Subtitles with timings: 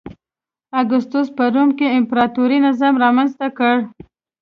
[0.81, 3.75] اګوستوس په روم کې امپراتوري نظام رامنځته کړ.